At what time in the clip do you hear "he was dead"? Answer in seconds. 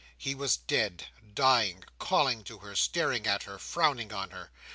0.17-1.05